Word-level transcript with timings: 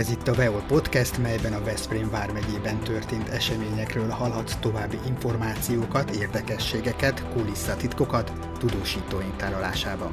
Ez 0.00 0.10
itt 0.10 0.28
a 0.28 0.34
Veol 0.34 0.62
Podcast, 0.68 1.22
melyben 1.22 1.52
a 1.52 1.64
Veszprém 1.64 2.10
vármegyében 2.10 2.78
történt 2.84 3.28
eseményekről 3.28 4.08
hallhatsz 4.08 4.56
további 4.60 4.96
információkat, 5.08 6.10
érdekességeket, 6.10 7.24
kulisszatitkokat 7.34 8.32
tudósítóink 8.58 9.36
tárolásában. 9.36 10.08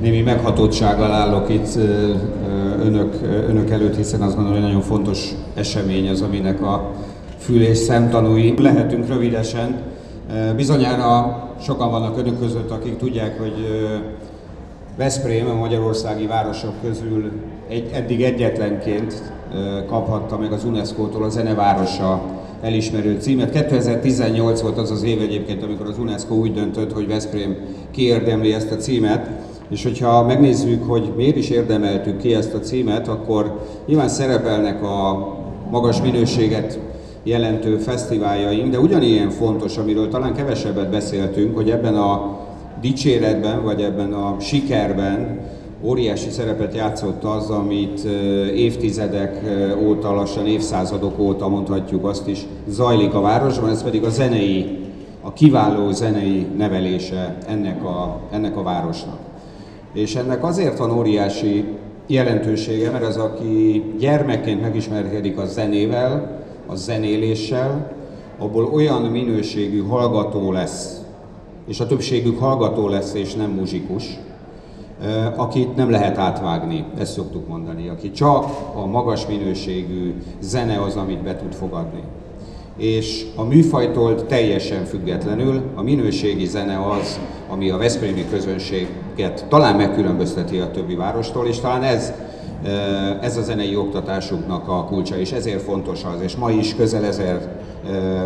Némi 0.00 0.20
meghatottsággal 0.20 1.12
állok 1.12 1.48
itt 1.48 1.76
önök, 2.80 3.22
önök 3.22 3.70
előtt, 3.70 3.96
hiszen 3.96 4.22
azt 4.22 4.34
gondolom, 4.34 4.60
hogy 4.60 4.68
nagyon 4.68 4.82
fontos 4.82 5.30
esemény 5.54 6.08
az, 6.08 6.20
aminek 6.20 6.62
a 6.62 6.90
fül 7.38 7.62
és 7.62 7.78
szemtanúi. 7.78 8.54
Lehetünk 8.58 9.08
rövidesen. 9.08 9.82
Bizonyára 10.56 11.38
sokan 11.60 11.90
vannak 11.90 12.18
önök 12.18 12.38
között, 12.38 12.70
akik 12.70 12.96
tudják, 12.96 13.38
hogy 13.38 13.54
Veszprém 14.96 15.48
a 15.48 15.54
magyarországi 15.54 16.26
városok 16.26 16.72
közül 16.82 17.32
egy, 17.68 17.90
eddig 17.92 18.22
egyetlenként 18.22 19.32
kaphatta 19.86 20.38
meg 20.38 20.52
az 20.52 20.64
UNESCO-tól 20.64 21.22
a 21.22 21.28
zenevárosa 21.28 22.22
elismerő 22.60 23.18
címet. 23.20 23.50
2018 23.50 24.60
volt 24.60 24.78
az 24.78 24.90
az 24.90 25.02
év 25.02 25.20
egyébként, 25.20 25.62
amikor 25.62 25.86
az 25.86 25.98
UNESCO 25.98 26.34
úgy 26.34 26.52
döntött, 26.52 26.92
hogy 26.92 27.06
Veszprém 27.06 27.56
kiérdemli 27.90 28.52
ezt 28.52 28.70
a 28.70 28.76
címet, 28.76 29.30
és 29.68 29.82
hogyha 29.82 30.22
megnézzük, 30.22 30.88
hogy 30.88 31.12
miért 31.16 31.36
is 31.36 31.50
érdemeltük 31.50 32.16
ki 32.16 32.34
ezt 32.34 32.54
a 32.54 32.60
címet, 32.60 33.08
akkor 33.08 33.66
nyilván 33.86 34.08
szerepelnek 34.08 34.82
a 34.82 35.28
magas 35.70 36.02
minőséget 36.02 36.78
jelentő 37.22 37.76
fesztiváljaink, 37.76 38.70
de 38.70 38.78
ugyanilyen 38.78 39.30
fontos, 39.30 39.76
amiről 39.76 40.08
talán 40.08 40.34
kevesebbet 40.34 40.90
beszéltünk, 40.90 41.54
hogy 41.56 41.70
ebben 41.70 41.94
a 41.94 42.40
dicséretben, 42.80 43.62
vagy 43.62 43.82
ebben 43.82 44.12
a 44.12 44.36
sikerben 44.40 45.40
óriási 45.82 46.30
szerepet 46.30 46.74
játszott 46.74 47.24
az, 47.24 47.50
amit 47.50 48.04
évtizedek 48.54 49.42
óta, 49.84 50.14
lassan 50.14 50.46
évszázadok 50.46 51.18
óta 51.18 51.48
mondhatjuk 51.48 52.04
azt 52.04 52.28
is, 52.28 52.46
zajlik 52.68 53.14
a 53.14 53.20
városban, 53.20 53.70
ez 53.70 53.82
pedig 53.82 54.04
a 54.04 54.10
zenei, 54.10 54.78
a 55.20 55.32
kiváló 55.32 55.90
zenei 55.90 56.46
nevelése 56.56 57.36
ennek 57.48 57.84
a, 57.84 58.20
ennek 58.30 58.56
a 58.56 58.62
városnak. 58.62 59.18
És 59.92 60.14
ennek 60.14 60.44
azért 60.44 60.78
van 60.78 60.90
óriási 60.90 61.64
jelentősége, 62.06 62.90
mert 62.90 63.04
az, 63.04 63.16
aki 63.16 63.84
gyermekként 63.98 64.60
megismerkedik 64.60 65.38
a 65.38 65.46
zenével, 65.46 66.40
a 66.66 66.74
zenéléssel, 66.74 67.92
abból 68.38 68.64
olyan 68.64 69.02
minőségű 69.02 69.82
hallgató 69.82 70.52
lesz, 70.52 71.00
és 71.66 71.80
a 71.80 71.86
többségük 71.86 72.38
hallgató 72.38 72.88
lesz 72.88 73.14
és 73.14 73.34
nem 73.34 73.50
muzsikus, 73.50 74.18
akit 75.36 75.76
nem 75.76 75.90
lehet 75.90 76.18
átvágni, 76.18 76.84
ezt 76.98 77.12
szoktuk 77.12 77.48
mondani, 77.48 77.88
aki 77.88 78.10
csak 78.10 78.44
a 78.74 78.86
magas 78.86 79.26
minőségű 79.26 80.14
zene 80.40 80.82
az, 80.82 80.96
amit 80.96 81.22
be 81.22 81.36
tud 81.36 81.52
fogadni. 81.52 82.02
És 82.76 83.26
a 83.36 83.42
műfajtól 83.42 84.26
teljesen 84.26 84.84
függetlenül 84.84 85.62
a 85.74 85.82
minőségi 85.82 86.46
zene 86.46 86.86
az, 86.90 87.20
ami 87.48 87.70
a 87.70 87.76
Veszprémi 87.76 88.24
közönséget 88.30 89.46
talán 89.48 89.76
megkülönbözteti 89.76 90.58
a 90.58 90.70
többi 90.70 90.94
várostól, 90.94 91.46
és 91.46 91.60
talán 91.60 91.82
ez 91.82 92.12
ez 93.20 93.36
a 93.36 93.42
zenei 93.42 93.76
oktatásunknak 93.76 94.68
a 94.68 94.84
kulcsa, 94.84 95.18
és 95.18 95.32
ezért 95.32 95.62
fontos 95.62 96.04
az, 96.04 96.20
és 96.22 96.36
ma 96.36 96.50
is 96.50 96.74
közel 96.74 97.04
ezer 97.04 97.62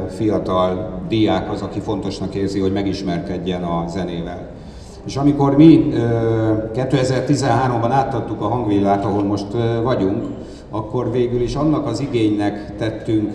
fiatal 0.09 1.01
diák 1.09 1.53
az, 1.53 1.63
aki 1.63 1.81
fontosnak 1.81 2.35
érzi, 2.35 2.61
hogy 2.61 2.73
megismerkedjen 2.73 3.63
a 3.63 3.85
zenével. 3.89 4.49
És 5.07 5.17
amikor 5.17 5.57
mi 5.57 5.93
2013-ban 6.75 7.89
átadtuk 7.91 8.41
a 8.41 8.49
hangvillát, 8.49 9.05
ahol 9.05 9.23
most 9.23 9.47
vagyunk, 9.83 10.25
akkor 10.71 11.13
végül 11.13 11.41
is 11.41 11.55
annak 11.55 11.87
az 11.87 12.01
igénynek 12.01 12.77
tettünk 12.77 13.33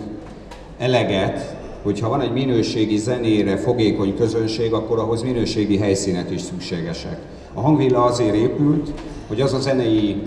eleget, 0.78 1.56
hogyha 1.82 2.08
van 2.08 2.20
egy 2.20 2.32
minőségi 2.32 2.96
zenére 2.96 3.56
fogékony 3.56 4.16
közönség, 4.16 4.72
akkor 4.72 4.98
ahhoz 4.98 5.22
minőségi 5.22 5.78
helyszínek 5.78 6.30
is 6.30 6.40
szükségesek. 6.40 7.18
A 7.54 7.60
hangvilla 7.60 8.04
azért 8.04 8.34
épült, 8.34 8.92
hogy 9.28 9.40
az 9.40 9.54
a 9.54 9.60
zenei 9.60 10.22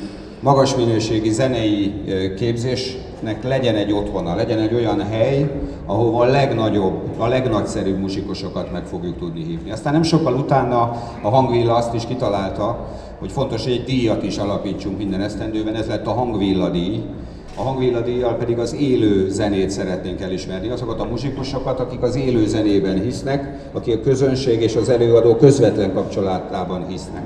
magas 0.45 0.75
minőségi 0.75 1.29
zenei 1.29 1.93
képzésnek 2.37 3.43
legyen 3.43 3.75
egy 3.75 3.91
otthona, 3.91 4.35
legyen 4.35 4.59
egy 4.59 4.73
olyan 4.73 5.01
hely, 5.01 5.51
ahova 5.85 6.23
a 6.23 6.25
legnagyobb, 6.25 6.99
a 7.17 7.27
legnagyszerűbb 7.27 7.99
muzsikusokat 7.99 8.71
meg 8.71 8.83
fogjuk 8.85 9.17
tudni 9.17 9.43
hívni. 9.43 9.71
Aztán 9.71 9.93
nem 9.93 10.03
sokkal 10.03 10.33
utána 10.33 10.79
a 11.21 11.29
hangvilla 11.29 11.75
azt 11.75 11.93
is 11.93 12.05
kitalálta, 12.05 12.87
hogy 13.19 13.31
fontos, 13.31 13.63
hogy 13.63 13.71
egy 13.71 13.83
díjat 13.83 14.23
is 14.23 14.37
alapítsunk 14.37 14.97
minden 14.97 15.21
esztendőben, 15.21 15.75
ez 15.75 15.87
lett 15.87 16.07
a 16.07 16.13
hangvilla 16.13 16.69
díj. 16.69 17.01
A 17.57 17.61
hangvilla 17.61 18.01
díjjal 18.01 18.33
pedig 18.33 18.59
az 18.59 18.75
élő 18.75 19.29
zenét 19.29 19.69
szeretnénk 19.69 20.21
elismerni, 20.21 20.69
azokat 20.69 20.99
a 20.99 21.05
muzsikusokat, 21.05 21.79
akik 21.79 22.01
az 22.01 22.15
élő 22.15 22.45
zenében 22.47 23.01
hisznek, 23.01 23.69
akik 23.73 23.95
a 23.95 24.01
közönség 24.01 24.61
és 24.61 24.75
az 24.75 24.89
előadó 24.89 25.35
közvetlen 25.35 25.93
kapcsolatában 25.93 26.87
hisznek 26.87 27.23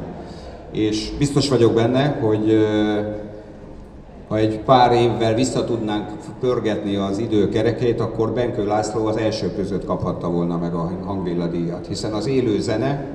és 0.71 1.11
biztos 1.17 1.49
vagyok 1.49 1.73
benne, 1.73 2.17
hogy 2.21 2.65
ha 4.27 4.37
egy 4.37 4.59
pár 4.59 4.91
évvel 4.91 5.33
vissza 5.33 5.63
tudnánk 5.63 6.09
pörgetni 6.39 6.95
az 6.95 7.17
idő 7.17 7.49
kerekét, 7.49 7.99
akkor 7.99 8.31
Benkő 8.31 8.65
László 8.65 9.05
az 9.05 9.17
első 9.17 9.53
között 9.55 9.85
kaphatta 9.85 10.29
volna 10.29 10.57
meg 10.57 10.73
a 10.73 10.91
hangvilla 11.05 11.47
díjat, 11.47 11.87
hiszen 11.87 12.13
az 12.13 12.27
élő 12.27 12.59
zene, 12.59 13.05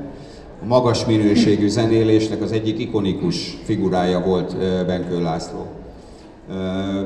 a 0.62 0.66
magas 0.66 1.04
minőségű 1.04 1.68
zenélésnek 1.68 2.42
az 2.42 2.52
egyik 2.52 2.78
ikonikus 2.78 3.58
figurája 3.64 4.20
volt 4.20 4.56
Benkő 4.86 5.22
László. 5.22 5.66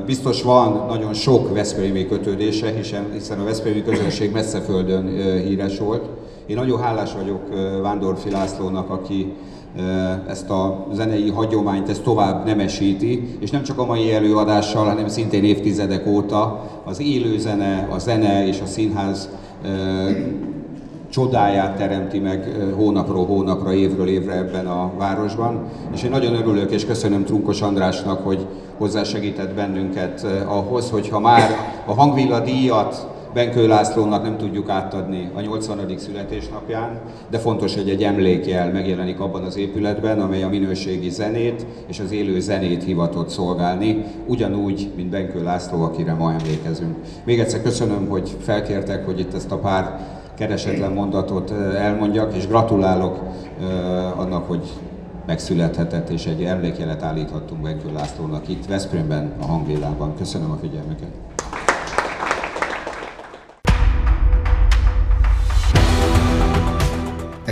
Biztos 0.05 0.41
van 0.41 0.85
nagyon 0.87 1.13
sok 1.13 1.53
Veszprémi 1.53 2.07
kötődése, 2.07 2.71
hiszen, 3.13 3.39
a 3.39 3.43
Veszprémi 3.43 3.83
közönség 3.83 4.31
messze 4.31 4.59
földön 4.59 5.07
híres 5.45 5.79
volt. 5.79 6.03
Én 6.45 6.55
nagyon 6.55 6.79
hálás 6.79 7.13
vagyok 7.13 7.41
Vándorfi 7.81 8.29
Lászlónak, 8.29 8.89
aki 8.89 9.33
ezt 10.27 10.49
a 10.49 10.87
zenei 10.93 11.29
hagyományt 11.29 11.89
ezt 11.89 12.03
tovább 12.03 12.45
nemesíti, 12.45 13.37
és 13.39 13.49
nem 13.49 13.63
csak 13.63 13.79
a 13.79 13.85
mai 13.85 14.13
előadással, 14.13 14.85
hanem 14.85 15.07
szintén 15.07 15.43
évtizedek 15.43 16.07
óta 16.07 16.69
az 16.83 17.01
élő 17.01 17.37
zene, 17.37 17.87
a 17.91 17.97
zene 17.97 18.47
és 18.47 18.61
a 18.61 18.65
színház 18.65 19.29
csodáját 21.09 21.77
teremti 21.77 22.19
meg 22.19 22.55
hónapról 22.75 23.25
hónapra, 23.25 23.73
évről 23.73 24.07
évre 24.07 24.33
ebben 24.33 24.67
a 24.67 24.91
városban. 24.97 25.63
És 25.93 26.03
én 26.03 26.09
nagyon 26.09 26.35
örülök 26.35 26.71
és 26.71 26.85
köszönöm 26.85 27.23
Trunkos 27.23 27.61
Andrásnak, 27.61 28.23
hogy 28.23 28.45
hozzásegített 28.77 29.53
bennünket 29.53 30.25
ahhoz, 30.47 30.89
hogyha 30.89 31.19
már 31.19 31.49
a 31.85 31.93
hangvilla 31.93 32.39
díjat 32.39 33.07
Benkő 33.33 33.67
Lászlónak 33.67 34.23
nem 34.23 34.37
tudjuk 34.37 34.69
átadni 34.69 35.31
a 35.35 35.41
80. 35.41 35.97
születésnapján, 35.97 36.99
de 37.29 37.37
fontos, 37.37 37.75
hogy 37.75 37.89
egy 37.89 38.03
emlékjel 38.03 38.71
megjelenik 38.71 39.19
abban 39.19 39.43
az 39.43 39.57
épületben, 39.57 40.19
amely 40.19 40.43
a 40.43 40.49
minőségi 40.49 41.09
zenét 41.09 41.65
és 41.87 41.99
az 41.99 42.11
élő 42.11 42.39
zenét 42.39 42.83
hivatott 42.83 43.29
szolgálni, 43.29 44.05
ugyanúgy, 44.27 44.91
mint 44.95 45.09
Benkő 45.09 45.43
László, 45.43 45.83
akire 45.83 46.13
ma 46.13 46.33
emlékezünk. 46.33 46.95
Még 47.23 47.39
egyszer 47.39 47.61
köszönöm, 47.61 48.07
hogy 48.07 48.37
felkértek, 48.39 49.05
hogy 49.05 49.19
itt 49.19 49.33
ezt 49.33 49.51
a 49.51 49.57
pár 49.57 49.99
keresetlen 50.37 50.91
mondatot 50.91 51.51
elmondjak, 51.75 52.35
és 52.35 52.47
gratulálok 52.47 53.19
annak, 54.15 54.47
hogy 54.47 54.63
megszülethetett, 55.25 56.09
és 56.09 56.25
egy 56.25 56.43
emlékjelet 56.43 57.03
állíthattunk 57.03 57.61
Benkő 57.61 57.93
Lászlónak 57.93 58.47
itt 58.47 58.65
Veszprémben, 58.65 59.31
a 59.41 59.45
hangvillában. 59.45 60.13
Köszönöm 60.17 60.51
a 60.51 60.57
figyelmüket! 60.61 61.38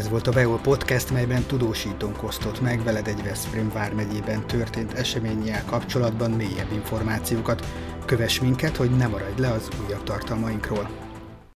Ez 0.07 0.13
volt 0.13 0.27
a 0.27 0.31
Beol 0.31 0.59
Podcast, 0.59 1.11
melyben 1.11 1.43
tudósítónk 1.43 2.23
osztott 2.23 2.61
meg 2.61 2.83
veled 2.83 3.07
egy 3.07 3.23
Veszprém 3.23 3.71
vármegyében 3.73 4.47
történt 4.47 4.93
eseménnyel 4.93 5.65
kapcsolatban 5.65 6.31
mélyebb 6.31 6.71
információkat. 6.71 7.65
Kövess 8.05 8.39
minket, 8.39 8.75
hogy 8.75 8.89
ne 8.89 9.07
maradj 9.07 9.41
le 9.41 9.51
az 9.51 9.67
újabb 9.85 10.03
tartalmainkról. 10.03 11.06